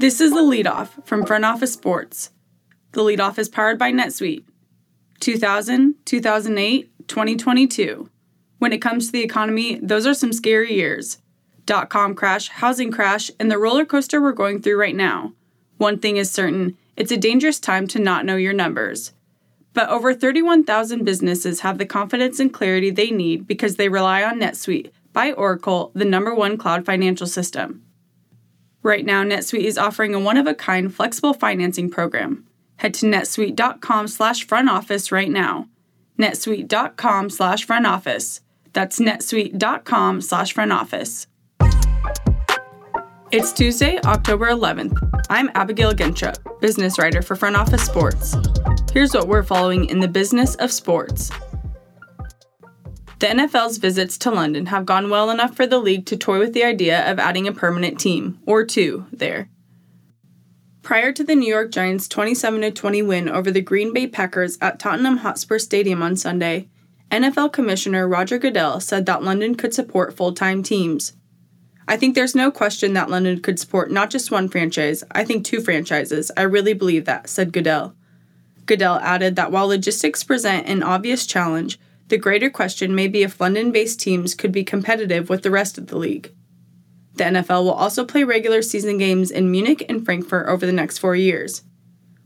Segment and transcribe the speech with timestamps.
[0.00, 2.30] This is the leadoff from Front Office Sports.
[2.92, 4.44] The leadoff is powered by NetSuite.
[5.20, 8.08] 2000, 2008, 2022.
[8.58, 11.18] When it comes to the economy, those are some scary years.
[11.66, 15.34] Dot com crash, housing crash, and the roller coaster we're going through right now.
[15.76, 19.12] One thing is certain it's a dangerous time to not know your numbers.
[19.74, 24.40] But over 31,000 businesses have the confidence and clarity they need because they rely on
[24.40, 27.82] NetSuite by Oracle, the number one cloud financial system.
[28.82, 32.46] Right now, NetSuite is offering a one-of-a-kind flexible financing program.
[32.76, 35.68] Head to netsuite.com slash front office right now.
[36.18, 38.40] netsuite.com slash front office.
[38.72, 41.26] That's netsuite.com slash front office.
[43.30, 44.98] It's Tuesday, October 11th.
[45.28, 48.34] I'm Abigail Gensha, business writer for Front Office Sports.
[48.92, 51.30] Here's what we're following in the business of sports.
[53.20, 56.54] The NFL's visits to London have gone well enough for the league to toy with
[56.54, 59.50] the idea of adding a permanent team, or two, there.
[60.80, 64.78] Prior to the New York Giants' 27 20 win over the Green Bay Packers at
[64.78, 66.70] Tottenham Hotspur Stadium on Sunday,
[67.10, 71.12] NFL Commissioner Roger Goodell said that London could support full time teams.
[71.86, 75.44] I think there's no question that London could support not just one franchise, I think
[75.44, 76.30] two franchises.
[76.38, 77.94] I really believe that, said Goodell.
[78.64, 81.78] Goodell added that while logistics present an obvious challenge,
[82.10, 85.78] the greater question may be if London based teams could be competitive with the rest
[85.78, 86.32] of the league.
[87.14, 90.98] The NFL will also play regular season games in Munich and Frankfurt over the next
[90.98, 91.62] four years.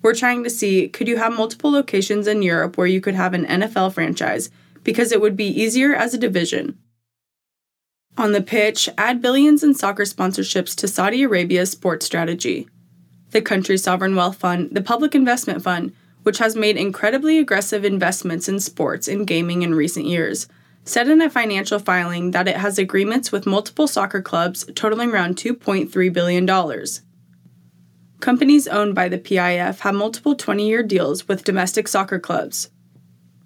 [0.00, 3.34] We're trying to see could you have multiple locations in Europe where you could have
[3.34, 4.50] an NFL franchise
[4.82, 6.78] because it would be easier as a division.
[8.18, 12.68] On the pitch, add billions in soccer sponsorships to Saudi Arabia's sports strategy.
[13.30, 18.48] The country's sovereign wealth fund, the Public Investment Fund, which has made incredibly aggressive investments
[18.48, 20.46] in sports and gaming in recent years,
[20.84, 25.36] said in a financial filing that it has agreements with multiple soccer clubs totaling around
[25.36, 26.86] $2.3 billion.
[28.20, 32.70] Companies owned by the PIF have multiple 20 year deals with domestic soccer clubs.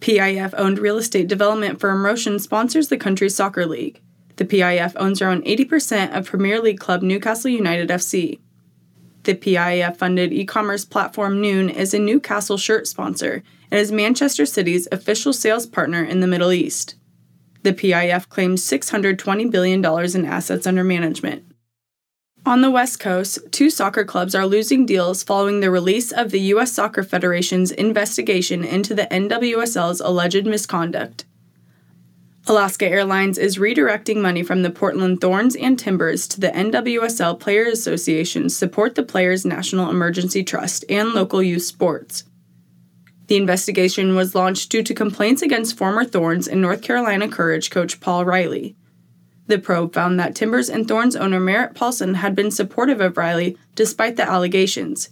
[0.00, 4.00] PIF owned real estate development firm ROSHN sponsors the country's soccer league.
[4.36, 8.38] The PIF owns around 80% of Premier League club Newcastle United FC.
[9.28, 14.46] The PIF funded e commerce platform Noon is a Newcastle shirt sponsor and is Manchester
[14.46, 16.94] City's official sales partner in the Middle East.
[17.62, 21.44] The PIF claims $620 billion in assets under management.
[22.46, 26.40] On the West Coast, two soccer clubs are losing deals following the release of the
[26.56, 26.72] U.S.
[26.72, 31.26] Soccer Federation's investigation into the NWSL's alleged misconduct.
[32.48, 37.74] Alaska Airlines is redirecting money from the Portland Thorns and Timbers to the NWSL Players
[37.74, 42.24] Association support the Players National Emergency Trust and local youth sports.
[43.26, 48.00] The investigation was launched due to complaints against former Thorns and North Carolina Courage coach
[48.00, 48.74] Paul Riley.
[49.46, 53.58] The probe found that Timbers and Thorns owner Merritt Paulson had been supportive of Riley
[53.74, 55.10] despite the allegations.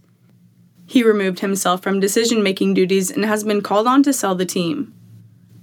[0.86, 4.46] He removed himself from decision making duties and has been called on to sell the
[4.46, 4.95] team.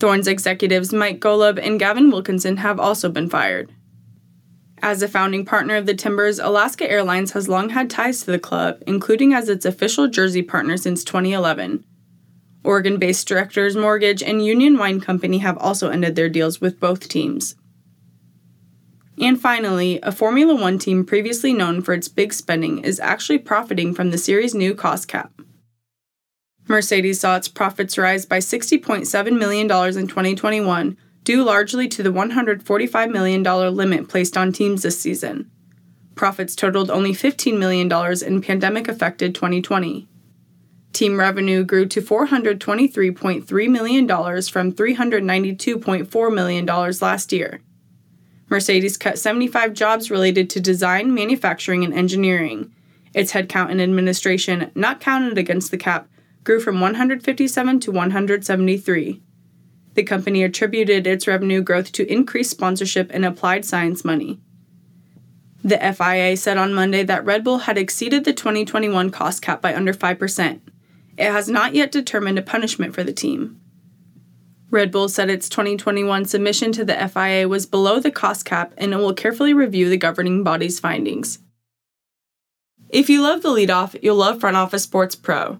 [0.04, 3.72] Thorns executives Mike Golub and Gavin Wilkinson have also been fired.
[4.82, 8.38] As a founding partner of the Timbers, Alaska Airlines has long had ties to the
[8.38, 11.86] club, including as its official jersey partner since 2011.
[12.66, 17.08] Oregon based Directors Mortgage and Union Wine Company have also ended their deals with both
[17.08, 17.56] teams.
[19.18, 23.94] And finally, a Formula One team previously known for its big spending is actually profiting
[23.96, 25.33] from the series' new cost cap.
[26.68, 33.12] Mercedes saw its profits rise by $60.7 million in 2021, due largely to the $145
[33.12, 35.50] million limit placed on teams this season.
[36.16, 37.92] Profits totaled only $15 million
[38.26, 40.08] in pandemic affected 2020.
[40.94, 46.66] Team revenue grew to $423.3 million from $392.4 million
[47.02, 47.62] last year.
[48.48, 52.72] Mercedes cut 75 jobs related to design, manufacturing, and engineering.
[53.16, 56.08] Its headcount in administration, not counted against the cap,
[56.44, 59.22] grew from 157 to 173.
[59.94, 64.40] The company attributed its revenue growth to increased sponsorship and applied science money.
[65.64, 69.74] The FIA said on Monday that Red Bull had exceeded the 2021 cost cap by
[69.74, 70.60] under 5%.
[71.18, 73.62] It has not yet determined a punishment for the team.
[74.72, 78.92] Red Bull said its 2021 submission to the FIA was below the cost cap and
[78.92, 81.40] it will carefully review the governing body's findings.
[82.90, 85.60] If you love the leadoff, you'll love Front Office Sports Pro.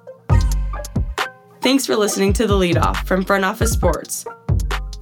[1.61, 4.25] Thanks for listening to The Lead Off from Front Office Sports.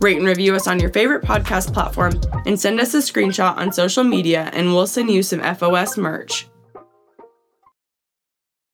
[0.01, 3.71] Rate and review us on your favorite podcast platform and send us a screenshot on
[3.71, 6.47] social media, and we'll send you some FOS merch.